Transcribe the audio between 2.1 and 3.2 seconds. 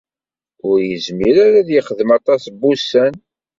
aṭas n wussan